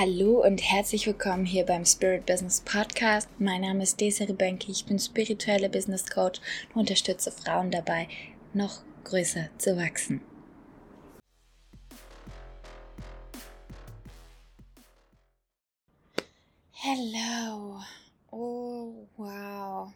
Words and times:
Hallo 0.00 0.44
und 0.44 0.58
herzlich 0.58 1.08
willkommen 1.08 1.44
hier 1.44 1.66
beim 1.66 1.84
Spirit 1.84 2.24
Business 2.24 2.60
Podcast. 2.60 3.28
Mein 3.40 3.62
Name 3.62 3.82
ist 3.82 4.00
Desiree 4.00 4.32
Benke, 4.32 4.70
ich 4.70 4.86
bin 4.86 4.96
spirituelle 5.00 5.68
Business 5.68 6.08
Coach 6.08 6.40
und 6.72 6.82
unterstütze 6.82 7.32
Frauen 7.32 7.72
dabei, 7.72 8.06
noch 8.54 8.84
größer 9.02 9.48
zu 9.58 9.76
wachsen. 9.76 10.20
Hello. 16.70 17.80
Oh, 18.30 19.08
wow. 19.16 19.92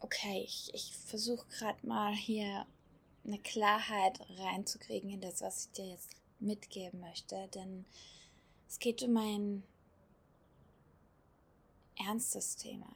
Okay, 0.00 0.42
ich, 0.44 0.72
ich 0.74 0.96
versuche 1.06 1.46
gerade 1.46 1.86
mal 1.86 2.12
hier 2.12 2.66
eine 3.24 3.38
Klarheit 3.38 4.18
reinzukriegen 4.36 5.10
in 5.10 5.20
das, 5.20 5.40
was 5.42 5.66
ich 5.66 5.70
dir 5.70 5.90
jetzt 5.90 6.19
mitgeben 6.40 7.00
möchte, 7.00 7.48
denn 7.54 7.84
es 8.68 8.78
geht 8.78 9.02
um 9.02 9.16
ein 9.16 9.62
ernstes 11.98 12.56
Thema. 12.56 12.90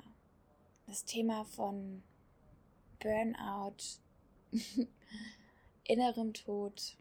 Das 0.87 1.05
Thema 1.05 1.45
von 1.45 2.03
Burnout, 3.01 3.99
innerem 5.85 6.33
Tod 6.33 6.97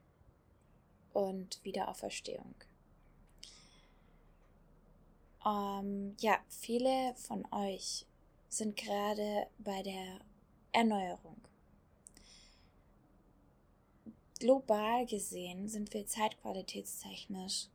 und 1.14 1.64
Wiederauferstehung. 1.64 2.56
Ähm, 5.46 6.16
ja, 6.20 6.40
viele 6.50 7.14
von 7.16 7.46
euch 7.52 8.06
sind 8.50 8.78
gerade 8.78 9.48
bei 9.60 9.84
der 9.84 10.20
Erneuerung 10.72 11.38
global 14.44 15.06
gesehen 15.06 15.70
sind 15.70 15.94
wir 15.94 16.06
zeitqualitätstechnisch 16.06 17.70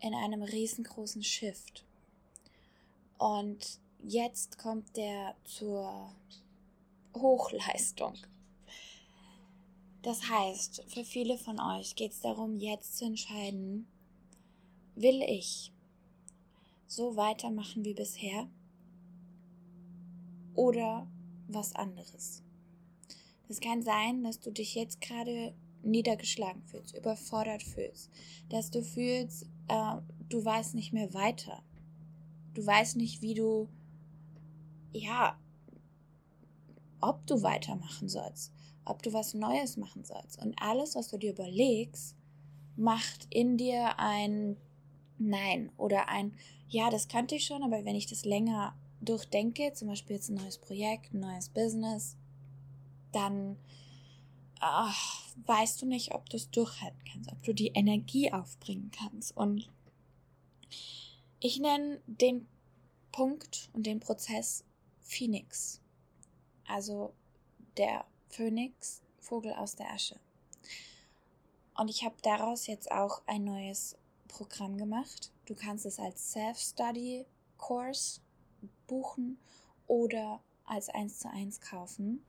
in 0.00 0.14
einem 0.14 0.42
riesengroßen 0.42 1.22
Shift. 1.22 1.84
Und 3.18 3.78
jetzt 4.02 4.56
kommt 4.56 4.96
der 4.96 5.36
zur 5.44 6.10
Hochleistung. 7.14 8.14
Das 10.00 10.30
heißt, 10.30 10.82
für 10.88 11.04
viele 11.04 11.36
von 11.36 11.60
euch 11.60 11.94
geht 11.94 12.12
es 12.12 12.20
darum, 12.20 12.56
jetzt 12.56 12.96
zu 12.96 13.04
entscheiden, 13.04 13.86
will 14.94 15.20
ich 15.20 15.74
so 16.86 17.16
weitermachen 17.16 17.84
wie 17.84 17.92
bisher 17.92 18.48
oder 20.54 21.06
was 21.48 21.74
anderes. 21.74 22.42
Es 23.50 23.60
kann 23.60 23.82
sein, 23.82 24.24
dass 24.24 24.40
du 24.40 24.50
dich 24.50 24.74
jetzt 24.74 25.02
gerade 25.02 25.52
niedergeschlagen 25.82 26.62
fühlst, 26.62 26.96
überfordert 26.96 27.62
fühlst, 27.62 28.10
dass 28.48 28.70
du 28.70 28.82
fühlst, 28.82 29.44
äh, 29.68 29.96
du 30.28 30.44
weißt 30.44 30.74
nicht 30.74 30.92
mehr 30.92 31.14
weiter. 31.14 31.62
Du 32.54 32.64
weißt 32.64 32.96
nicht, 32.96 33.22
wie 33.22 33.34
du, 33.34 33.68
ja, 34.92 35.38
ob 37.00 37.26
du 37.26 37.42
weitermachen 37.42 38.08
sollst, 38.08 38.52
ob 38.84 39.02
du 39.02 39.12
was 39.12 39.34
Neues 39.34 39.76
machen 39.76 40.04
sollst. 40.04 40.38
Und 40.42 40.60
alles, 40.60 40.96
was 40.96 41.08
du 41.08 41.18
dir 41.18 41.32
überlegst, 41.32 42.16
macht 42.76 43.26
in 43.30 43.56
dir 43.56 43.98
ein 43.98 44.56
Nein 45.18 45.70
oder 45.76 46.08
ein 46.08 46.32
Ja, 46.68 46.90
das 46.90 47.08
kannte 47.08 47.34
ich 47.34 47.44
schon, 47.44 47.62
aber 47.62 47.84
wenn 47.84 47.96
ich 47.96 48.06
das 48.06 48.24
länger 48.24 48.74
durchdenke, 49.00 49.72
zum 49.72 49.88
Beispiel 49.88 50.16
jetzt 50.16 50.28
ein 50.28 50.36
neues 50.36 50.58
Projekt, 50.58 51.12
ein 51.12 51.20
neues 51.20 51.48
Business, 51.48 52.16
dann 53.12 53.56
ach, 54.60 55.17
weißt 55.46 55.82
du 55.82 55.86
nicht, 55.86 56.14
ob 56.14 56.28
du 56.28 56.36
es 56.36 56.50
durchhalten 56.50 57.02
kannst, 57.10 57.32
ob 57.32 57.42
du 57.42 57.52
die 57.52 57.68
Energie 57.68 58.32
aufbringen 58.32 58.90
kannst. 58.90 59.36
Und 59.36 59.70
ich 61.40 61.58
nenne 61.58 62.00
den 62.06 62.48
Punkt 63.12 63.70
und 63.72 63.86
den 63.86 64.00
Prozess 64.00 64.64
Phoenix. 65.02 65.80
Also 66.66 67.14
der 67.76 68.04
Phönix, 68.28 69.02
Vogel 69.20 69.52
aus 69.54 69.76
der 69.76 69.90
Asche. 69.90 70.18
Und 71.76 71.88
ich 71.88 72.04
habe 72.04 72.16
daraus 72.22 72.66
jetzt 72.66 72.90
auch 72.90 73.22
ein 73.26 73.44
neues 73.44 73.96
Programm 74.26 74.76
gemacht. 74.76 75.32
Du 75.46 75.54
kannst 75.54 75.86
es 75.86 75.98
als 75.98 76.32
Self-Study-Course 76.32 78.20
buchen 78.86 79.38
oder 79.86 80.42
als 80.64 80.88
1 80.88 81.20
zu 81.20 81.30
1 81.30 81.60
kaufen. 81.60 82.24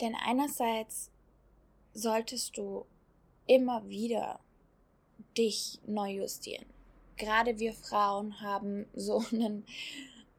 Denn 0.00 0.14
einerseits 0.14 1.10
solltest 1.92 2.56
du 2.56 2.86
immer 3.46 3.88
wieder 3.88 4.40
dich 5.36 5.80
neu 5.86 6.12
justieren. 6.12 6.66
Gerade 7.16 7.58
wir 7.58 7.72
Frauen 7.72 8.40
haben 8.40 8.86
so 8.94 9.24
einen, 9.32 9.64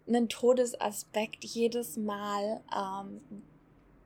einen 0.08 0.30
Todesaspekt 0.30 1.44
jedes 1.44 1.98
Mal 1.98 2.62
ähm, 2.76 3.22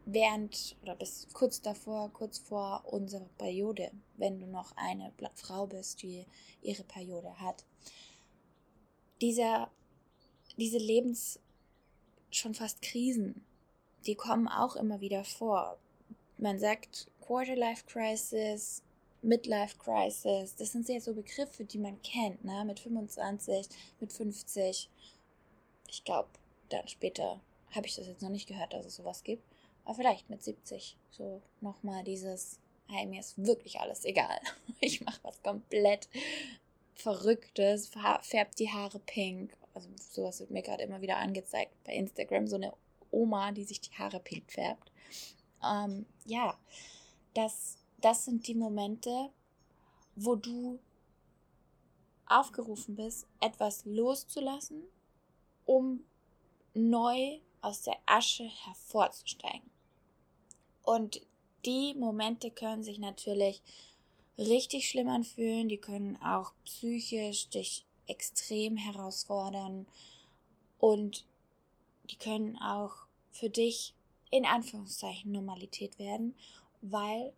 während 0.05 0.75
oder 0.81 0.95
bis 0.95 1.27
kurz 1.33 1.61
davor, 1.61 2.11
kurz 2.13 2.39
vor 2.39 2.83
unserer 2.85 3.29
Periode, 3.37 3.91
wenn 4.17 4.39
du 4.39 4.47
noch 4.47 4.75
eine 4.75 5.11
Frau 5.35 5.67
bist, 5.67 6.01
die 6.03 6.25
ihre 6.61 6.83
Periode 6.83 7.39
hat. 7.39 7.65
Dieser, 9.21 9.69
diese 10.57 10.77
Lebens 10.77 11.39
schon 12.31 12.53
fast 12.53 12.81
Krisen, 12.81 13.43
die 14.05 14.15
kommen 14.15 14.47
auch 14.47 14.75
immer 14.75 15.01
wieder 15.01 15.23
vor. 15.23 15.77
Man 16.37 16.59
sagt 16.59 17.07
Quarter-Life 17.21 17.85
Crisis, 17.85 18.83
Midlife 19.21 19.77
Crisis, 19.77 20.55
das 20.55 20.71
sind 20.71 20.87
sehr 20.87 21.01
so 21.01 21.13
Begriffe, 21.13 21.65
die 21.65 21.77
man 21.77 22.01
kennt, 22.01 22.43
ne? 22.45 22.63
Mit 22.65 22.79
25, 22.79 23.67
mit 23.99 24.13
50. 24.13 24.89
Ich 25.89 26.03
glaube, 26.03 26.29
dann 26.69 26.87
später 26.87 27.41
habe 27.71 27.87
ich 27.87 27.95
das 27.95 28.07
jetzt 28.07 28.21
noch 28.21 28.29
nicht 28.29 28.47
gehört, 28.47 28.73
dass 28.73 28.85
es 28.85 28.95
sowas 28.95 29.23
gibt. 29.23 29.43
Aber 29.85 29.95
vielleicht 29.95 30.29
mit 30.29 30.43
70. 30.43 30.97
So 31.11 31.41
nochmal 31.61 32.03
dieses, 32.03 32.59
hey, 32.87 33.05
mir 33.05 33.19
ist 33.19 33.43
wirklich 33.43 33.79
alles 33.79 34.05
egal. 34.05 34.39
Ich 34.81 35.01
mache 35.01 35.19
was 35.23 35.43
komplett 35.43 36.07
Verrücktes, 36.93 37.89
färbt 38.21 38.59
die 38.59 38.71
Haare 38.71 38.99
pink. 38.99 39.55
Also 39.73 39.89
sowas 39.97 40.39
wird 40.39 40.51
mir 40.51 40.61
gerade 40.61 40.83
immer 40.83 41.01
wieder 41.01 41.17
angezeigt 41.17 41.73
bei 41.83 41.93
Instagram. 41.93 42.47
So 42.47 42.55
eine 42.55 42.73
Oma, 43.11 43.51
die 43.51 43.63
sich 43.63 43.81
die 43.81 43.93
Haare 43.97 44.19
pink 44.19 44.51
färbt. 44.51 44.91
Ähm, 45.63 46.05
ja, 46.25 46.57
das, 47.33 47.77
das 48.01 48.25
sind 48.25 48.47
die 48.47 48.55
Momente, 48.55 49.29
wo 50.15 50.35
du 50.35 50.79
aufgerufen 52.27 52.95
bist, 52.95 53.27
etwas 53.39 53.85
loszulassen, 53.85 54.83
um 55.65 56.03
neu 56.73 57.39
aus 57.61 57.81
der 57.81 57.97
Asche 58.05 58.43
hervorzusteigen. 58.43 59.69
Und 60.83 61.21
die 61.65 61.93
Momente 61.95 62.51
können 62.51 62.83
sich 62.83 62.99
natürlich 62.99 63.61
richtig 64.37 64.89
schlimm 64.89 65.09
anfühlen, 65.09 65.67
die 65.67 65.77
können 65.77 66.17
auch 66.21 66.53
psychisch 66.63 67.49
dich 67.49 67.85
extrem 68.07 68.77
herausfordern 68.77 69.85
und 70.79 71.25
die 72.09 72.17
können 72.17 72.57
auch 72.57 73.05
für 73.31 73.49
dich 73.49 73.93
in 74.31 74.45
Anführungszeichen 74.45 75.31
Normalität 75.31 75.97
werden, 75.99 76.35
weil 76.81 77.33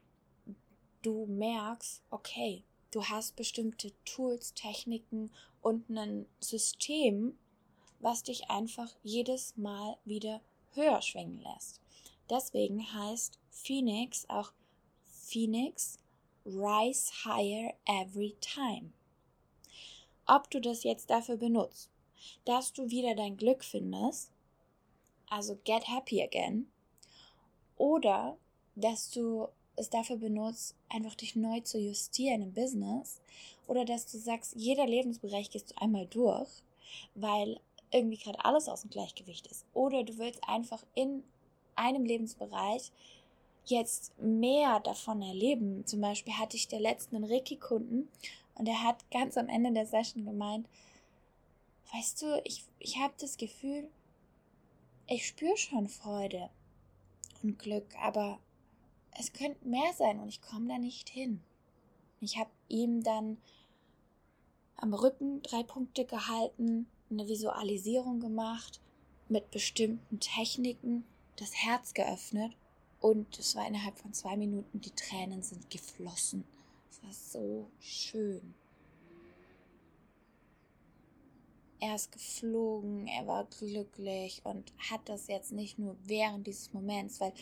du 1.01 1.25
merkst, 1.25 2.03
okay, 2.09 2.63
du 2.91 3.03
hast 3.05 3.35
bestimmte 3.35 3.91
Tools, 4.05 4.53
Techniken 4.53 5.31
und 5.61 5.89
ein 5.89 6.25
System, 6.39 7.37
was 7.99 8.23
dich 8.23 8.49
einfach 8.49 8.93
jedes 9.03 9.55
Mal 9.57 9.97
wieder 10.05 10.41
höher 10.73 11.01
schwingen 11.01 11.41
lässt. 11.41 11.81
Deswegen 12.29 12.93
heißt 12.93 13.39
Phoenix 13.49 14.27
auch 14.29 14.51
Phoenix 15.05 15.97
Rise 16.45 17.11
Higher 17.25 17.73
Every 17.85 18.35
Time. 18.41 18.91
Ob 20.25 20.49
du 20.49 20.59
das 20.59 20.83
jetzt 20.83 21.09
dafür 21.09 21.37
benutzt, 21.37 21.89
dass 22.45 22.73
du 22.73 22.89
wieder 22.89 23.15
dein 23.15 23.37
Glück 23.37 23.63
findest, 23.63 24.30
also 25.31 25.57
get 25.63 25.87
happy 25.87 26.21
again, 26.21 26.67
oder 27.77 28.37
dass 28.75 29.09
du 29.09 29.47
es 29.75 29.89
dafür 29.89 30.17
benutzt, 30.17 30.75
einfach 30.89 31.15
dich 31.15 31.35
neu 31.35 31.61
zu 31.61 31.79
justieren 31.79 32.41
im 32.41 32.53
Business, 32.53 33.21
oder 33.67 33.85
dass 33.85 34.05
du 34.05 34.17
sagst, 34.17 34.53
jeder 34.55 34.85
Lebensbereich 34.85 35.49
gehst 35.49 35.71
du 35.71 35.81
einmal 35.81 36.05
durch, 36.07 36.49
weil 37.15 37.59
irgendwie 37.91 38.17
gerade 38.17 38.43
alles 38.43 38.67
aus 38.67 38.81
dem 38.81 38.89
Gleichgewicht 38.89 39.47
ist. 39.47 39.65
Oder 39.73 40.03
du 40.03 40.17
willst 40.17 40.41
einfach 40.47 40.83
in 40.93 41.23
einem 41.75 42.05
Lebensbereich 42.05 42.91
jetzt 43.65 44.17
mehr 44.19 44.79
davon 44.79 45.21
erleben. 45.21 45.85
Zum 45.85 46.01
Beispiel 46.01 46.33
hatte 46.33 46.57
ich 46.57 46.67
der 46.67 46.79
letzten 46.79 47.15
einen 47.15 47.25
Reiki-Kunden 47.25 48.09
und 48.55 48.67
er 48.67 48.83
hat 48.83 49.09
ganz 49.11 49.37
am 49.37 49.47
Ende 49.49 49.71
der 49.71 49.85
Session 49.85 50.25
gemeint, 50.25 50.67
weißt 51.93 52.21
du, 52.21 52.41
ich, 52.43 52.63
ich 52.79 52.97
habe 52.97 53.13
das 53.19 53.37
Gefühl, 53.37 53.89
ich 55.11 55.27
spüre 55.27 55.57
schon 55.57 55.89
Freude 55.89 56.49
und 57.43 57.59
Glück, 57.59 57.85
aber 58.01 58.39
es 59.19 59.33
könnte 59.33 59.67
mehr 59.67 59.91
sein 59.97 60.19
und 60.19 60.29
ich 60.29 60.41
komme 60.41 60.69
da 60.69 60.77
nicht 60.77 61.09
hin. 61.09 61.41
Ich 62.21 62.37
habe 62.37 62.49
ihm 62.69 63.03
dann 63.03 63.37
am 64.77 64.93
Rücken 64.93 65.41
drei 65.43 65.63
Punkte 65.63 66.05
gehalten, 66.05 66.87
eine 67.09 67.27
Visualisierung 67.27 68.21
gemacht, 68.21 68.79
mit 69.27 69.51
bestimmten 69.51 70.21
Techniken 70.21 71.03
das 71.35 71.55
Herz 71.55 71.93
geöffnet 71.93 72.55
und 73.01 73.37
es 73.37 73.55
war 73.55 73.67
innerhalb 73.67 73.97
von 73.97 74.13
zwei 74.13 74.37
Minuten, 74.37 74.79
die 74.79 74.91
Tränen 74.91 75.43
sind 75.43 75.69
geflossen. 75.69 76.45
Es 76.89 77.03
war 77.03 77.11
so 77.11 77.69
schön. 77.81 78.53
Er 81.81 81.95
ist 81.95 82.11
geflogen, 82.11 83.07
er 83.07 83.25
war 83.25 83.45
glücklich 83.45 84.41
und 84.45 84.71
hat 84.77 85.01
das 85.09 85.27
jetzt 85.27 85.51
nicht 85.51 85.79
nur 85.79 85.97
während 86.05 86.45
dieses 86.45 86.71
Moments, 86.73 87.19
weil 87.19 87.33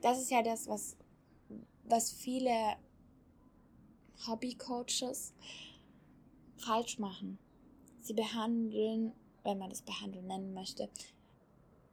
das 0.00 0.20
ist 0.22 0.30
ja 0.30 0.42
das, 0.42 0.68
was, 0.68 0.96
was 1.84 2.12
viele 2.12 2.76
Hobbycoaches 4.26 5.34
falsch 6.56 7.00
machen. 7.00 7.38
Sie 8.00 8.14
behandeln, 8.14 9.12
wenn 9.42 9.58
man 9.58 9.70
das 9.70 9.82
behandeln 9.82 10.28
nennen 10.28 10.54
möchte, 10.54 10.88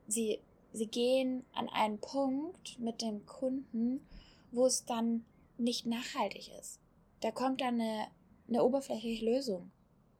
sie, 0.07 0.39
sie 0.73 0.87
gehen 0.87 1.45
an 1.53 1.67
einen 1.67 1.99
Punkt 1.99 2.79
mit 2.79 3.01
dem 3.01 3.25
Kunden, 3.25 4.05
wo 4.51 4.67
es 4.67 4.85
dann 4.85 5.25
nicht 5.57 5.87
nachhaltig 5.87 6.51
ist. 6.59 6.79
Da 7.21 7.31
kommt 7.31 7.61
dann 7.61 7.81
eine, 7.81 8.07
eine 8.47 8.63
oberflächliche 8.63 9.25
Lösung. 9.25 9.71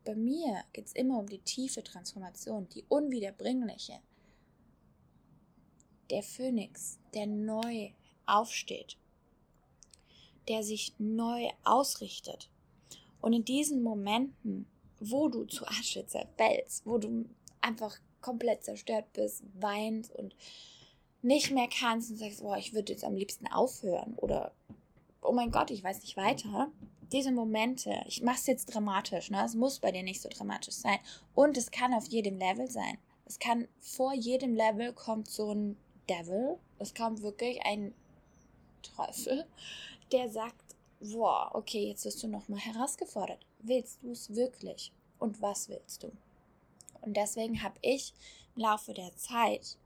Bei 0.07 0.15
mir 0.15 0.63
geht 0.71 0.85
es 0.85 0.93
immer 0.93 1.19
um 1.19 1.27
die 1.27 1.39
tiefe 1.39 1.83
Transformation, 1.83 2.69
die 2.69 2.85
unwiederbringliche. 2.87 3.99
Der 6.09 6.23
Phönix, 6.23 6.97
der 7.13 7.27
neu 7.27 7.91
aufsteht, 8.25 8.95
der 10.47 10.63
sich 10.63 10.93
neu 10.97 11.49
ausrichtet. 11.65 12.49
Und 13.19 13.33
in 13.33 13.43
diesen 13.43 13.83
Momenten, 13.83 14.65
wo 15.01 15.27
du 15.27 15.43
zu 15.43 15.67
Asche 15.67 16.05
zerfällst, 16.05 16.85
wo 16.85 16.99
du 16.99 17.25
einfach 17.59 17.99
komplett 18.21 18.63
zerstört 18.63 19.11
bist, 19.11 19.43
weinst 19.59 20.15
und 20.15 20.37
nicht 21.21 21.51
mehr 21.51 21.67
kannst 21.67 22.11
und 22.11 22.15
sagst, 22.15 22.39
boah, 22.39 22.55
ich 22.55 22.73
würde 22.73 22.93
jetzt 22.93 23.03
am 23.03 23.15
liebsten 23.15 23.47
aufhören 23.47 24.13
oder 24.15 24.53
oh 25.21 25.33
mein 25.33 25.51
Gott, 25.51 25.69
ich 25.69 25.83
weiß 25.83 25.99
nicht 25.99 26.15
weiter. 26.15 26.71
Diese 27.11 27.31
Momente, 27.31 28.03
ich 28.05 28.21
mache 28.21 28.37
es 28.37 28.47
jetzt 28.47 28.65
dramatisch, 28.73 29.31
ne? 29.31 29.43
Es 29.45 29.55
muss 29.55 29.79
bei 29.79 29.91
dir 29.91 30.03
nicht 30.03 30.21
so 30.21 30.29
dramatisch 30.29 30.75
sein. 30.75 30.99
Und 31.33 31.57
es 31.57 31.71
kann 31.71 31.93
auf 31.93 32.07
jedem 32.07 32.37
Level 32.37 32.69
sein. 32.69 32.97
Es 33.25 33.39
kann 33.39 33.67
vor 33.79 34.13
jedem 34.13 34.55
Level 34.55 34.93
kommt 34.93 35.29
so 35.29 35.53
ein 35.53 35.77
Devil. 36.09 36.57
Es 36.79 36.93
kommt 36.93 37.21
wirklich 37.21 37.61
ein 37.65 37.93
Teufel, 38.81 39.45
der 40.11 40.29
sagt, 40.29 40.75
boah, 40.99 41.51
okay, 41.53 41.89
jetzt 41.89 42.05
wirst 42.05 42.23
du 42.23 42.27
nochmal 42.27 42.59
herausgefordert. 42.59 43.45
Willst 43.59 44.03
du 44.03 44.11
es 44.11 44.33
wirklich? 44.35 44.91
Und 45.19 45.41
was 45.41 45.69
willst 45.69 46.03
du? 46.03 46.11
Und 47.01 47.15
deswegen 47.15 47.63
habe 47.63 47.77
ich 47.81 48.13
im 48.55 48.63
Laufe 48.63 48.93
der 48.93 49.15
Zeit, 49.15 49.77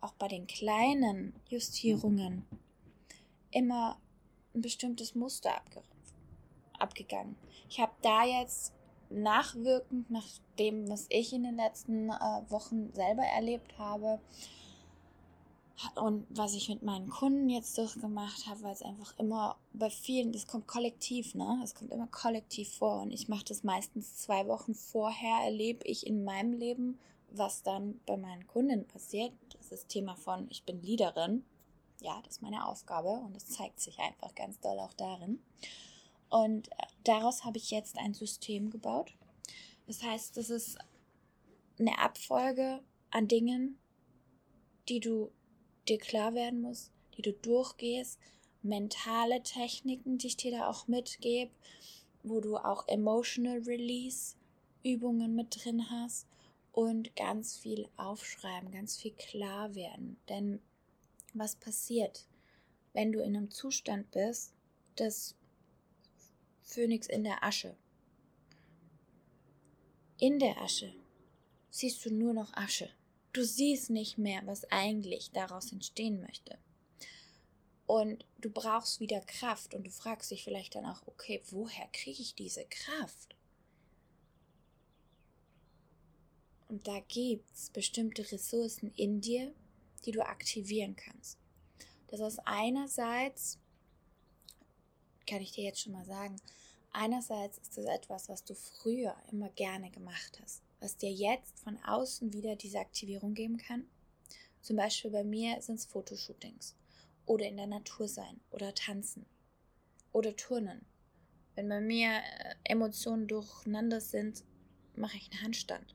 auch 0.00 0.14
bei 0.14 0.28
den 0.28 0.46
kleinen 0.46 1.34
Justierungen, 1.48 2.44
immer 3.50 3.98
ein 4.54 4.60
bestimmtes 4.60 5.14
Muster 5.14 5.54
abgegangen. 6.84 7.36
Ich 7.68 7.80
habe 7.80 7.92
da 8.02 8.24
jetzt 8.24 8.72
nachwirkend 9.10 10.10
nach 10.10 10.26
dem, 10.58 10.88
was 10.88 11.06
ich 11.08 11.32
in 11.32 11.42
den 11.42 11.56
letzten 11.56 12.10
äh, 12.10 12.42
Wochen 12.48 12.92
selber 12.92 13.22
erlebt 13.22 13.78
habe, 13.78 14.20
und 15.96 16.26
was 16.30 16.54
ich 16.54 16.68
mit 16.68 16.82
meinen 16.82 17.08
Kunden 17.08 17.48
jetzt 17.48 17.76
durchgemacht 17.76 18.46
habe, 18.46 18.62
weil 18.62 18.72
es 18.72 18.82
einfach 18.82 19.18
immer 19.18 19.56
bei 19.72 19.90
vielen, 19.90 20.32
das 20.32 20.46
kommt 20.46 20.66
kollektiv, 20.66 21.34
ne? 21.34 21.60
Es 21.64 21.74
kommt 21.74 21.90
immer 21.90 22.06
kollektiv 22.06 22.72
vor 22.72 23.02
und 23.02 23.10
ich 23.10 23.28
mache 23.28 23.44
das 23.44 23.64
meistens 23.64 24.16
zwei 24.16 24.46
Wochen 24.46 24.74
vorher, 24.74 25.44
erlebe 25.44 25.84
ich 25.84 26.06
in 26.06 26.24
meinem 26.24 26.52
Leben, 26.52 26.98
was 27.30 27.62
dann 27.62 28.00
bei 28.06 28.16
meinen 28.16 28.46
Kunden 28.46 28.86
passiert. 28.86 29.32
Das 29.58 29.72
ist 29.72 29.88
Thema 29.88 30.14
von, 30.14 30.46
ich 30.48 30.64
bin 30.64 30.80
Leaderin. 30.82 31.44
Ja, 32.00 32.20
das 32.22 32.36
ist 32.36 32.42
meine 32.42 32.66
Aufgabe 32.66 33.10
und 33.10 33.34
das 33.34 33.46
zeigt 33.46 33.80
sich 33.80 33.98
einfach 33.98 34.34
ganz 34.34 34.60
doll 34.60 34.78
auch 34.78 34.92
darin. 34.92 35.40
Und 36.34 36.66
äh, 36.72 36.86
daraus 37.04 37.44
habe 37.44 37.58
ich 37.58 37.70
jetzt 37.70 37.96
ein 37.96 38.12
System 38.12 38.68
gebaut. 38.68 39.14
Das 39.86 40.02
heißt, 40.02 40.36
das 40.36 40.50
ist 40.50 40.76
eine 41.78 41.96
Abfolge 42.00 42.82
an 43.12 43.28
Dingen, 43.28 43.78
die 44.88 44.98
du 44.98 45.30
dir 45.86 45.98
klar 45.98 46.34
werden 46.34 46.60
muss, 46.60 46.90
die 47.16 47.22
du 47.22 47.32
durchgehst, 47.32 48.18
mentale 48.62 49.44
Techniken, 49.44 50.18
die 50.18 50.26
ich 50.26 50.36
dir 50.36 50.50
da 50.50 50.68
auch 50.68 50.88
mitgebe, 50.88 51.52
wo 52.24 52.40
du 52.40 52.56
auch 52.56 52.88
Emotional 52.88 53.60
Release 53.60 54.34
Übungen 54.82 55.36
mit 55.36 55.64
drin 55.64 55.88
hast 55.88 56.26
und 56.72 57.14
ganz 57.14 57.56
viel 57.56 57.88
aufschreiben, 57.96 58.72
ganz 58.72 58.96
viel 58.96 59.12
klar 59.12 59.76
werden. 59.76 60.16
Denn 60.28 60.60
was 61.32 61.54
passiert, 61.54 62.26
wenn 62.92 63.12
du 63.12 63.20
in 63.20 63.36
einem 63.36 63.52
Zustand 63.52 64.10
bist, 64.10 64.52
des 64.98 65.36
Phönix 66.64 67.06
in 67.06 67.24
der 67.24 67.44
Asche? 67.44 67.76
In 70.18 70.38
der 70.38 70.60
Asche 70.60 70.92
siehst 71.70 72.04
du 72.04 72.12
nur 72.12 72.32
noch 72.32 72.52
Asche. 72.54 72.90
Du 73.32 73.44
siehst 73.44 73.90
nicht 73.90 74.16
mehr, 74.16 74.42
was 74.46 74.64
eigentlich 74.72 75.30
daraus 75.32 75.72
entstehen 75.72 76.20
möchte. 76.20 76.58
Und 77.86 78.24
du 78.38 78.50
brauchst 78.50 79.00
wieder 79.00 79.20
Kraft 79.20 79.74
und 79.74 79.84
du 79.84 79.90
fragst 79.90 80.30
dich 80.30 80.42
vielleicht 80.42 80.74
dann 80.74 80.86
auch, 80.86 81.06
okay, 81.06 81.42
woher 81.50 81.86
kriege 81.92 82.22
ich 82.22 82.34
diese 82.34 82.64
Kraft? 82.64 83.36
Und 86.68 86.88
da 86.88 87.00
gibt 87.00 87.52
es 87.52 87.70
bestimmte 87.70 88.22
Ressourcen 88.32 88.92
in 88.96 89.20
dir, 89.20 89.52
die 90.06 90.12
du 90.12 90.24
aktivieren 90.24 90.96
kannst. 90.96 91.38
Das 92.08 92.20
ist 92.20 92.40
einerseits, 92.46 93.58
kann 95.26 95.40
ich 95.40 95.52
dir 95.52 95.64
jetzt 95.64 95.80
schon 95.80 95.92
mal 95.92 96.04
sagen, 96.04 96.36
einerseits 96.92 97.58
ist 97.58 97.76
das 97.76 97.86
etwas, 97.86 98.28
was 98.28 98.44
du 98.44 98.54
früher 98.54 99.14
immer 99.30 99.48
gerne 99.50 99.90
gemacht 99.90 100.38
hast 100.42 100.62
was 100.84 100.98
dir 100.98 101.10
jetzt 101.10 101.58
von 101.60 101.78
außen 101.82 102.34
wieder 102.34 102.56
diese 102.56 102.78
Aktivierung 102.78 103.32
geben 103.32 103.56
kann. 103.56 103.86
Zum 104.60 104.76
Beispiel 104.76 105.10
bei 105.10 105.24
mir 105.24 105.60
sind 105.62 105.76
es 105.76 105.86
Fotoshootings 105.86 106.76
oder 107.24 107.46
in 107.46 107.56
der 107.56 107.66
Natur 107.66 108.06
sein 108.06 108.38
oder 108.50 108.74
tanzen 108.74 109.24
oder 110.12 110.36
turnen. 110.36 110.84
Wenn 111.54 111.70
bei 111.70 111.80
mir 111.80 112.08
äh, 112.08 112.54
Emotionen 112.64 113.26
durcheinander 113.26 114.00
sind, 114.00 114.44
mache 114.94 115.16
ich 115.16 115.30
einen 115.32 115.42
Handstand. 115.42 115.94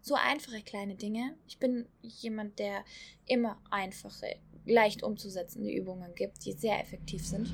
So 0.00 0.16
einfache 0.16 0.62
kleine 0.62 0.96
Dinge. 0.96 1.36
Ich 1.46 1.58
bin 1.58 1.86
jemand, 2.02 2.58
der 2.58 2.84
immer 3.26 3.62
einfache, 3.70 4.36
leicht 4.66 5.04
umzusetzende 5.04 5.70
Übungen 5.70 6.12
gibt, 6.16 6.44
die 6.44 6.52
sehr 6.52 6.80
effektiv 6.80 7.24
sind. 7.24 7.52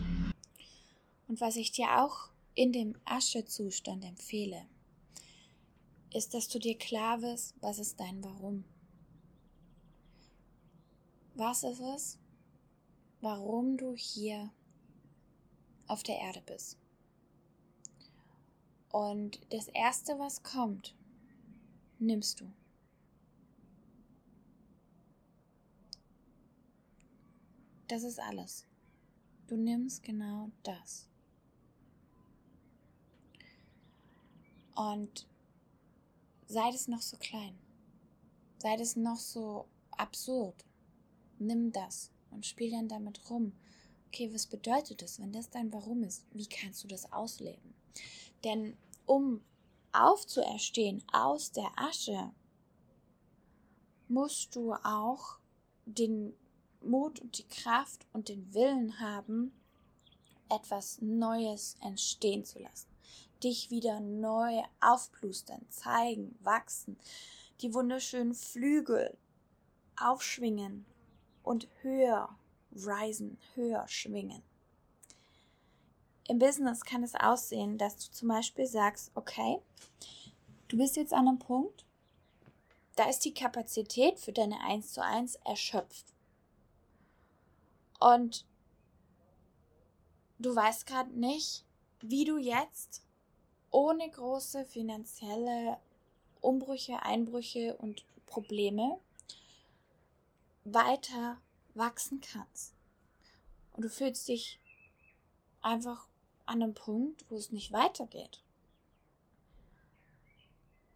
Und 1.30 1.40
was 1.40 1.54
ich 1.54 1.70
dir 1.70 2.02
auch 2.02 2.30
in 2.56 2.72
dem 2.72 2.96
Aschezustand 3.04 4.04
empfehle, 4.04 4.66
ist, 6.12 6.34
dass 6.34 6.48
du 6.48 6.58
dir 6.58 6.76
klar 6.76 7.22
wirst, 7.22 7.54
was 7.60 7.78
ist 7.78 8.00
dein 8.00 8.24
Warum. 8.24 8.64
Was 11.36 11.62
ist 11.62 11.78
es, 11.78 12.18
warum 13.20 13.76
du 13.76 13.94
hier 13.94 14.50
auf 15.86 16.02
der 16.02 16.18
Erde 16.18 16.42
bist? 16.44 16.76
Und 18.90 19.40
das 19.50 19.68
Erste, 19.68 20.18
was 20.18 20.42
kommt, 20.42 20.96
nimmst 22.00 22.40
du. 22.40 22.52
Das 27.86 28.02
ist 28.02 28.18
alles. 28.18 28.66
Du 29.46 29.56
nimmst 29.56 30.02
genau 30.02 30.50
das. 30.64 31.09
Und 34.80 35.26
sei 36.46 36.70
es 36.70 36.88
noch 36.88 37.02
so 37.02 37.18
klein, 37.18 37.58
sei 38.56 38.76
es 38.76 38.96
noch 38.96 39.18
so 39.18 39.66
absurd, 39.90 40.64
nimm 41.38 41.70
das 41.70 42.10
und 42.30 42.46
spiel 42.46 42.70
dann 42.70 42.88
damit 42.88 43.28
rum. 43.28 43.52
Okay, 44.06 44.32
was 44.32 44.46
bedeutet 44.46 45.02
das, 45.02 45.20
wenn 45.20 45.32
das 45.32 45.50
dein 45.50 45.70
Warum 45.70 46.02
ist? 46.02 46.24
Wie 46.32 46.46
kannst 46.46 46.82
du 46.82 46.88
das 46.88 47.12
ausleben? 47.12 47.74
Denn 48.42 48.74
um 49.04 49.42
aufzuerstehen 49.92 51.04
aus 51.12 51.52
der 51.52 51.70
Asche, 51.76 52.32
musst 54.08 54.56
du 54.56 54.72
auch 54.72 55.36
den 55.84 56.32
Mut 56.80 57.20
und 57.20 57.36
die 57.36 57.46
Kraft 57.48 58.06
und 58.14 58.30
den 58.30 58.54
Willen 58.54 58.98
haben, 58.98 59.52
etwas 60.48 61.02
Neues 61.02 61.76
entstehen 61.82 62.46
zu 62.46 62.60
lassen 62.60 62.89
dich 63.42 63.70
wieder 63.70 64.00
neu 64.00 64.62
aufplustern, 64.80 65.64
zeigen, 65.70 66.38
wachsen, 66.42 66.98
die 67.60 67.74
wunderschönen 67.74 68.34
Flügel 68.34 69.16
aufschwingen 70.00 70.86
und 71.42 71.68
höher 71.82 72.28
risen, 72.72 73.38
höher 73.54 73.86
schwingen. 73.88 74.42
im 76.28 76.38
Business 76.38 76.84
kann 76.84 77.02
es 77.02 77.16
aussehen, 77.16 77.76
dass 77.76 77.96
du 77.96 78.12
zum 78.12 78.28
Beispiel 78.28 78.66
sagst, 78.66 79.10
okay, 79.16 79.58
du 80.68 80.76
bist 80.76 80.96
jetzt 80.96 81.12
an 81.12 81.26
einem 81.26 81.40
Punkt, 81.40 81.84
da 82.94 83.08
ist 83.08 83.24
die 83.24 83.34
Kapazität 83.34 84.20
für 84.20 84.32
deine 84.32 84.60
1 84.60 84.92
zu 84.92 85.02
1 85.02 85.36
erschöpft. 85.44 86.14
Und 87.98 88.46
du 90.38 90.54
weißt 90.54 90.86
gerade 90.86 91.10
nicht, 91.18 91.64
wie 92.00 92.24
du 92.24 92.38
jetzt 92.38 93.02
ohne 93.70 94.10
große 94.10 94.64
finanzielle 94.64 95.78
Umbrüche, 96.40 97.02
Einbrüche 97.02 97.76
und 97.76 98.04
Probleme 98.26 98.98
weiter 100.64 101.40
wachsen 101.74 102.20
kannst. 102.20 102.74
Und 103.72 103.82
du 103.82 103.88
fühlst 103.88 104.28
dich 104.28 104.58
einfach 105.62 106.06
an 106.46 106.62
einem 106.62 106.74
Punkt, 106.74 107.24
wo 107.30 107.36
es 107.36 107.52
nicht 107.52 107.72
weitergeht. 107.72 108.42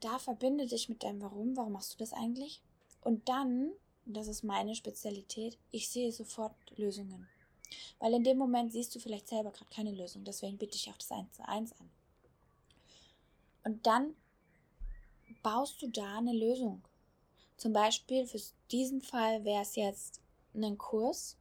Da 0.00 0.18
verbinde 0.18 0.66
dich 0.66 0.88
mit 0.88 1.02
deinem 1.02 1.22
Warum. 1.22 1.56
Warum 1.56 1.72
machst 1.72 1.94
du 1.94 1.98
das 1.98 2.12
eigentlich? 2.12 2.60
Und 3.00 3.28
dann, 3.28 3.70
das 4.04 4.28
ist 4.28 4.42
meine 4.42 4.74
Spezialität, 4.74 5.56
ich 5.70 5.88
sehe 5.88 6.12
sofort 6.12 6.54
Lösungen. 6.76 7.28
Weil 7.98 8.14
in 8.14 8.24
dem 8.24 8.38
Moment 8.38 8.72
siehst 8.72 8.94
du 8.94 8.98
vielleicht 8.98 9.28
selber 9.28 9.50
gerade 9.50 9.70
keine 9.70 9.92
Lösung. 9.92 10.24
Deswegen 10.24 10.58
bitte 10.58 10.76
ich 10.76 10.90
auch 10.90 10.98
das 10.98 11.10
1 11.10 11.32
zu 11.32 11.48
1 11.48 11.72
an. 11.80 11.90
Und 13.64 13.86
dann 13.86 14.14
baust 15.42 15.80
du 15.82 15.88
da 15.88 16.18
eine 16.18 16.32
Lösung. 16.32 16.82
Zum 17.56 17.72
Beispiel 17.72 18.26
für 18.26 18.40
diesen 18.70 19.00
Fall 19.00 19.44
wäre 19.44 19.62
es 19.62 19.76
jetzt 19.76 20.20
ein 20.54 20.78
Kurs. 20.78 21.36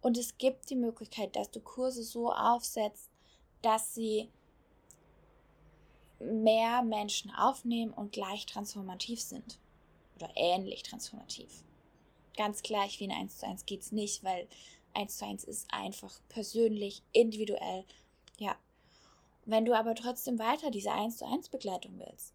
Und 0.00 0.18
es 0.18 0.36
gibt 0.36 0.68
die 0.70 0.76
Möglichkeit, 0.76 1.36
dass 1.36 1.50
du 1.50 1.60
Kurse 1.60 2.02
so 2.02 2.32
aufsetzt, 2.32 3.10
dass 3.62 3.94
sie 3.94 4.28
mehr 6.18 6.82
Menschen 6.82 7.30
aufnehmen 7.30 7.92
und 7.92 8.12
gleich 8.12 8.46
transformativ 8.46 9.20
sind. 9.20 9.58
Oder 10.16 10.30
ähnlich 10.36 10.82
transformativ. 10.82 11.64
Ganz 12.36 12.62
gleich 12.62 13.00
wie 13.00 13.04
ein 13.04 13.10
1 13.10 13.38
zu 13.38 13.46
1 13.46 13.66
geht 13.66 13.82
es 13.82 13.92
nicht, 13.92 14.22
weil 14.22 14.46
1 14.94 15.18
zu 15.18 15.24
1 15.24 15.44
ist 15.44 15.72
einfach 15.72 16.20
persönlich, 16.28 17.02
individuell. 17.12 17.84
Ja. 18.38 18.56
Wenn 19.50 19.64
du 19.64 19.76
aber 19.76 19.96
trotzdem 19.96 20.38
weiter 20.38 20.70
diese 20.70 20.92
1 20.92 21.16
zu 21.16 21.26
1 21.26 21.48
Begleitung 21.48 21.98
willst, 21.98 22.34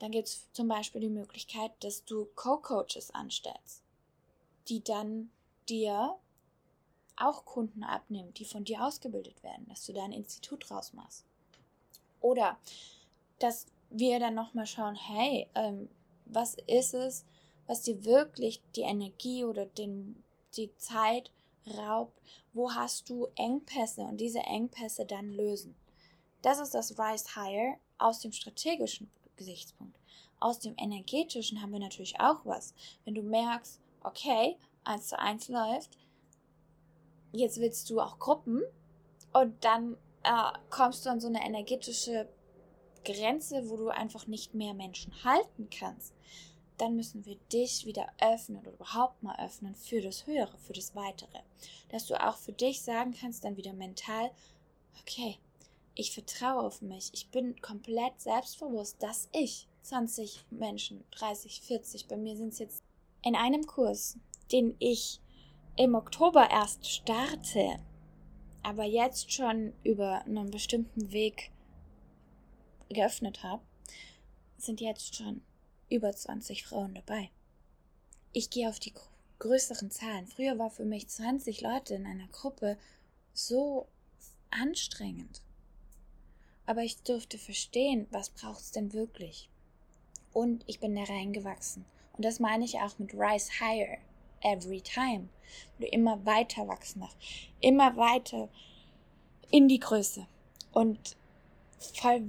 dann 0.00 0.10
gibt 0.10 0.26
es 0.26 0.52
zum 0.52 0.66
Beispiel 0.66 1.00
die 1.00 1.08
Möglichkeit, 1.08 1.70
dass 1.78 2.04
du 2.04 2.26
Co-Coaches 2.34 3.14
anstellst, 3.14 3.84
die 4.68 4.82
dann 4.82 5.30
dir 5.68 6.16
auch 7.16 7.44
Kunden 7.44 7.84
abnehmen, 7.84 8.34
die 8.34 8.44
von 8.44 8.64
dir 8.64 8.84
ausgebildet 8.84 9.44
werden, 9.44 9.68
dass 9.68 9.86
du 9.86 9.92
da 9.92 10.02
ein 10.02 10.10
Institut 10.10 10.68
draus 10.68 10.92
machst. 10.92 11.24
Oder 12.20 12.58
dass 13.38 13.66
wir 13.90 14.18
dann 14.18 14.34
nochmal 14.34 14.66
schauen, 14.66 14.96
hey, 14.96 15.46
ähm, 15.54 15.88
was 16.24 16.56
ist 16.66 16.94
es, 16.94 17.26
was 17.68 17.82
dir 17.82 18.04
wirklich 18.04 18.60
die 18.74 18.82
Energie 18.82 19.44
oder 19.44 19.66
den, 19.66 20.20
die 20.56 20.76
Zeit 20.78 21.30
raubt, 21.76 22.20
wo 22.54 22.72
hast 22.72 23.08
du 23.08 23.28
Engpässe 23.36 24.00
und 24.00 24.16
diese 24.16 24.40
Engpässe 24.40 25.06
dann 25.06 25.32
lösen. 25.32 25.76
Das 26.42 26.60
ist 26.60 26.74
das 26.74 26.98
Rise 26.98 27.36
Higher 27.36 27.76
aus 27.98 28.20
dem 28.20 28.32
strategischen 28.32 29.10
Gesichtspunkt. 29.36 29.98
Aus 30.40 30.60
dem 30.60 30.74
energetischen 30.78 31.60
haben 31.60 31.72
wir 31.72 31.80
natürlich 31.80 32.20
auch 32.20 32.44
was. 32.44 32.74
Wenn 33.04 33.14
du 33.14 33.22
merkst, 33.22 33.80
okay, 34.04 34.56
eins 34.84 35.08
zu 35.08 35.18
eins 35.18 35.48
läuft, 35.48 35.98
jetzt 37.32 37.60
willst 37.60 37.90
du 37.90 38.00
auch 38.00 38.18
Gruppen 38.18 38.62
und 39.32 39.64
dann 39.64 39.96
äh, 40.22 40.52
kommst 40.70 41.04
du 41.04 41.10
an 41.10 41.20
so 41.20 41.28
eine 41.28 41.44
energetische 41.44 42.28
Grenze, 43.04 43.68
wo 43.68 43.76
du 43.76 43.88
einfach 43.88 44.26
nicht 44.26 44.54
mehr 44.54 44.74
Menschen 44.74 45.24
halten 45.24 45.68
kannst, 45.70 46.14
dann 46.76 46.94
müssen 46.94 47.24
wir 47.26 47.36
dich 47.52 47.86
wieder 47.86 48.06
öffnen 48.20 48.60
oder 48.60 48.72
überhaupt 48.72 49.22
mal 49.22 49.36
öffnen 49.44 49.74
für 49.74 50.00
das 50.00 50.26
Höhere, 50.26 50.56
für 50.58 50.72
das 50.72 50.94
Weitere. 50.94 51.40
Dass 51.88 52.06
du 52.06 52.22
auch 52.22 52.36
für 52.36 52.52
dich 52.52 52.82
sagen 52.82 53.14
kannst, 53.18 53.44
dann 53.44 53.56
wieder 53.56 53.72
mental, 53.72 54.30
okay, 55.00 55.38
ich 55.98 56.12
vertraue 56.12 56.62
auf 56.62 56.80
mich, 56.80 57.10
ich 57.12 57.28
bin 57.30 57.60
komplett 57.60 58.20
selbstbewusst, 58.20 59.02
dass 59.02 59.28
ich 59.32 59.66
20 59.82 60.44
Menschen, 60.48 61.02
30, 61.10 61.60
40, 61.60 62.06
bei 62.06 62.16
mir 62.16 62.36
sind 62.36 62.52
es 62.52 62.60
jetzt 62.60 62.84
in 63.24 63.34
einem 63.34 63.66
Kurs, 63.66 64.16
den 64.52 64.76
ich 64.78 65.20
im 65.76 65.96
Oktober 65.96 66.48
erst 66.50 66.88
starte, 66.88 67.80
aber 68.62 68.84
jetzt 68.84 69.32
schon 69.32 69.72
über 69.82 70.24
einen 70.24 70.52
bestimmten 70.52 71.10
Weg 71.10 71.50
geöffnet 72.88 73.42
habe, 73.42 73.62
sind 74.56 74.80
jetzt 74.80 75.16
schon 75.16 75.42
über 75.90 76.12
20 76.12 76.64
Frauen 76.64 76.94
dabei. 76.94 77.30
Ich 78.32 78.50
gehe 78.50 78.68
auf 78.68 78.78
die 78.78 78.94
größeren 79.40 79.90
Zahlen. 79.90 80.28
Früher 80.28 80.60
war 80.60 80.70
für 80.70 80.84
mich 80.84 81.08
20 81.08 81.60
Leute 81.60 81.94
in 81.94 82.06
einer 82.06 82.28
Gruppe 82.28 82.78
so 83.32 83.88
anstrengend. 84.50 85.42
Aber 86.68 86.82
ich 86.82 87.02
durfte 87.02 87.38
verstehen, 87.38 88.06
was 88.10 88.28
braucht 88.28 88.60
es 88.60 88.72
denn 88.72 88.92
wirklich. 88.92 89.48
Und 90.34 90.64
ich 90.66 90.80
bin 90.80 90.94
da 90.94 91.04
reingewachsen. 91.04 91.86
Und 92.12 92.26
das 92.26 92.40
meine 92.40 92.66
ich 92.66 92.78
auch 92.78 92.98
mit 92.98 93.14
Rise 93.14 93.50
Higher 93.58 93.96
every 94.42 94.82
time. 94.82 95.30
Du 95.78 95.86
immer 95.86 96.26
weiter 96.26 96.68
wachsen 96.68 97.00
darfst. 97.00 97.16
Immer 97.60 97.96
weiter 97.96 98.50
in 99.50 99.68
die 99.68 99.80
Größe. 99.80 100.26
Und 100.70 101.16
voll 101.78 102.22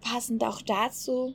passend 0.00 0.44
auch 0.44 0.62
dazu, 0.62 1.34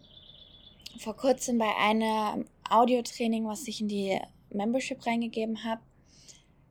vor 0.99 1.17
kurzem 1.17 1.57
bei 1.57 1.75
einem 1.75 2.45
Audiotraining, 2.69 3.45
was 3.45 3.67
ich 3.67 3.81
in 3.81 3.89
die 3.89 4.21
Membership 4.51 5.05
reingegeben 5.05 5.65
habe, 5.65 5.81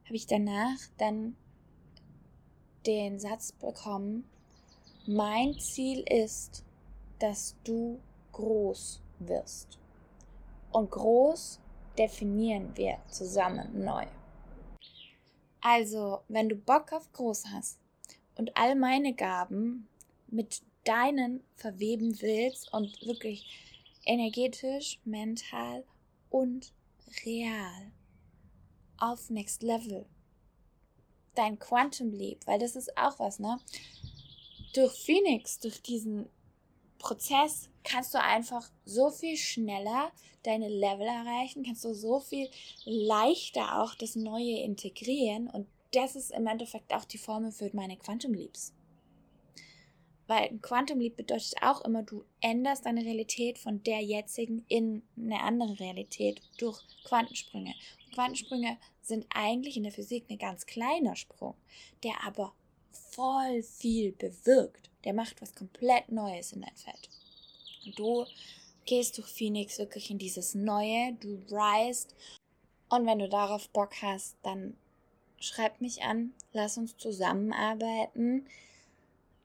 habe 0.06 0.16
ich 0.16 0.26
danach 0.26 0.78
dann 0.96 1.36
den 2.86 3.20
Satz 3.20 3.52
bekommen, 3.52 4.24
mein 5.08 5.58
Ziel 5.58 6.00
ist, 6.08 6.64
dass 7.18 7.56
du 7.64 8.00
groß 8.32 9.00
wirst. 9.20 9.78
Und 10.72 10.90
groß 10.90 11.60
definieren 11.96 12.76
wir 12.76 12.98
zusammen 13.08 13.84
neu. 13.84 14.06
Also, 15.60 16.20
wenn 16.28 16.48
du 16.48 16.54
Bock 16.54 16.92
auf 16.92 17.10
groß 17.12 17.46
hast 17.52 17.78
und 18.36 18.56
all 18.56 18.74
meine 18.74 19.14
Gaben 19.14 19.88
mit 20.28 20.62
deinen 20.84 21.42
verweben 21.54 22.20
willst 22.20 22.72
und 22.72 23.04
wirklich 23.06 23.46
energetisch, 24.04 25.00
mental 25.04 25.84
und 26.30 26.72
real 27.24 27.92
auf 28.98 29.30
Next 29.30 29.62
Level. 29.62 30.06
Dein 31.34 31.58
Quantum 31.58 32.12
Leap, 32.12 32.46
weil 32.46 32.58
das 32.58 32.76
ist 32.76 32.96
auch 32.96 33.18
was, 33.18 33.38
ne? 33.38 33.58
Durch 34.76 34.92
Phoenix, 34.92 35.58
durch 35.58 35.80
diesen 35.80 36.28
Prozess 36.98 37.70
kannst 37.82 38.12
du 38.12 38.20
einfach 38.20 38.70
so 38.84 39.10
viel 39.10 39.38
schneller 39.38 40.12
deine 40.42 40.68
Level 40.68 41.06
erreichen, 41.06 41.64
kannst 41.64 41.82
du 41.86 41.94
so 41.94 42.20
viel 42.20 42.50
leichter 42.84 43.82
auch 43.82 43.94
das 43.94 44.16
Neue 44.16 44.60
integrieren 44.60 45.48
und 45.48 45.66
das 45.92 46.14
ist 46.14 46.30
im 46.30 46.46
Endeffekt 46.46 46.92
auch 46.92 47.06
die 47.06 47.16
Formel 47.16 47.52
für 47.52 47.70
meine 47.72 47.96
Quantum 47.96 48.34
Leaps. 48.34 48.74
Weil 50.26 50.48
ein 50.48 50.60
Quantum 50.60 51.00
Leap 51.00 51.16
bedeutet 51.16 51.54
auch 51.62 51.82
immer, 51.86 52.02
du 52.02 52.24
änderst 52.42 52.84
deine 52.84 53.02
Realität 53.02 53.58
von 53.58 53.82
der 53.82 54.02
jetzigen 54.02 54.66
in 54.68 55.02
eine 55.16 55.40
andere 55.40 55.80
Realität 55.80 56.42
durch 56.58 56.82
Quantensprünge. 57.04 57.72
Und 58.04 58.14
Quantensprünge 58.14 58.76
sind 59.00 59.24
eigentlich 59.30 59.78
in 59.78 59.84
der 59.84 59.92
Physik 59.92 60.26
ein 60.28 60.36
ganz 60.36 60.66
kleiner 60.66 61.16
Sprung, 61.16 61.54
der 62.02 62.22
aber 62.26 62.52
voll 63.16 63.62
viel 63.62 64.12
bewirkt. 64.12 64.90
Der 65.04 65.14
macht 65.14 65.40
was 65.40 65.54
komplett 65.54 66.12
Neues 66.12 66.52
in 66.52 66.60
dein 66.60 66.76
Feld. 66.76 67.08
Und 67.84 67.98
du 67.98 68.26
gehst 68.84 69.18
durch 69.18 69.26
Phoenix 69.26 69.78
wirklich 69.78 70.10
in 70.10 70.18
dieses 70.18 70.54
Neue, 70.54 71.14
du 71.14 71.42
rise. 71.50 72.08
Und 72.88 73.06
wenn 73.06 73.18
du 73.18 73.28
darauf 73.28 73.68
Bock 73.70 73.94
hast, 74.02 74.36
dann 74.42 74.76
schreib 75.40 75.80
mich 75.80 76.02
an, 76.02 76.34
lass 76.52 76.76
uns 76.76 76.96
zusammenarbeiten. 76.96 78.46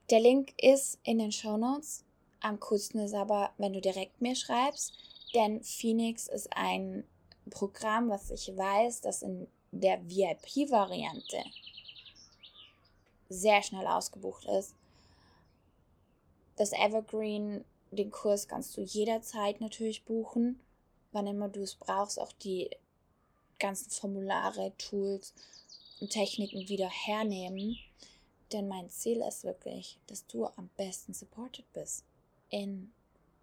Der 0.09 0.19
Link 0.19 0.53
ist 0.61 0.99
in 1.03 1.19
den 1.19 1.31
Show 1.31 1.57
Notes. 1.57 2.03
Am 2.41 2.59
coolsten 2.59 2.99
ist 2.99 3.13
aber, 3.13 3.51
wenn 3.57 3.73
du 3.73 3.81
direkt 3.81 4.21
mir 4.21 4.35
schreibst, 4.35 4.93
denn 5.33 5.63
Phoenix 5.63 6.27
ist 6.27 6.49
ein 6.55 7.05
Programm, 7.49 8.09
was 8.09 8.31
ich 8.31 8.55
weiß, 8.55 9.01
das 9.01 9.21
in 9.21 9.47
der 9.71 10.01
VIP-Variante 10.09 11.37
sehr 13.31 13.63
schnell 13.63 13.87
ausgebucht 13.87 14.45
ist. 14.45 14.75
Das 16.57 16.73
Evergreen, 16.73 17.63
den 17.91 18.11
Kurs 18.11 18.47
kannst 18.47 18.75
du 18.77 18.81
jederzeit 18.81 19.61
natürlich 19.61 20.03
buchen, 20.05 20.59
wann 21.11 21.27
immer 21.27 21.49
du 21.49 21.61
es 21.61 21.75
brauchst, 21.75 22.19
auch 22.19 22.31
die 22.33 22.69
ganzen 23.59 23.89
Formulare, 23.91 24.73
Tools 24.77 25.33
und 25.99 26.09
Techniken 26.09 26.67
wieder 26.67 26.89
hernehmen 26.89 27.77
Denn 28.51 28.67
mein 28.67 28.89
Ziel 28.89 29.21
ist 29.21 29.43
wirklich, 29.43 29.97
dass 30.07 30.25
du 30.27 30.45
am 30.45 30.69
besten 30.75 31.13
supported 31.13 31.71
bist 31.73 32.03
in 32.49 32.91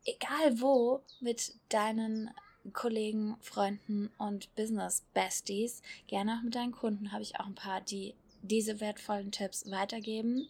egal 0.06 0.62
wo, 0.62 1.02
mit 1.20 1.54
deinen 1.70 2.32
Kollegen, 2.72 3.36
Freunden 3.41 4.10
und 4.17 4.53
Business 4.55 5.03
Besties. 5.13 5.82
Gerne 6.08 6.38
auch 6.38 6.43
mit 6.43 6.55
deinen 6.55 6.72
Kunden 6.72 7.12
habe 7.12 7.24
ich 7.24 7.39
auch 7.39 7.46
ein 7.46 7.55
paar, 7.55 7.82
die 7.82 8.13
diese 8.41 8.79
wertvollen 8.79 9.32
Tipps 9.32 9.70
weitergeben. 9.70 10.48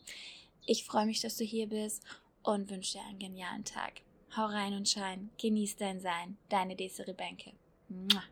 Ich 0.65 0.85
freue 0.85 1.05
mich, 1.05 1.21
dass 1.21 1.37
du 1.37 1.43
hier 1.43 1.67
bist 1.67 2.03
und 2.43 2.69
wünsche 2.69 2.93
dir 2.93 3.05
einen 3.05 3.19
genialen 3.19 3.63
Tag. 3.63 4.01
Hau 4.35 4.45
rein 4.45 4.73
und 4.73 4.89
schein, 4.89 5.29
genieß 5.39 5.75
dein 5.77 5.99
Sein. 5.99 6.37
Deine 6.49 6.75
Desiree 6.75 7.13
Bänke. 7.13 7.53
Mua. 7.89 8.23